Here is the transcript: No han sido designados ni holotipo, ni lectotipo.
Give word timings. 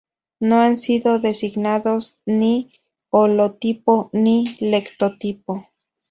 No 0.39 0.61
han 0.61 0.77
sido 0.77 1.19
designados 1.19 2.17
ni 2.25 2.71
holotipo, 3.11 4.09
ni 4.13 4.45
lectotipo. 4.59 5.67